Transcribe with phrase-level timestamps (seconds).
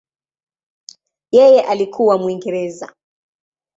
[1.31, 2.93] Yeye alikuwa Mwingereza.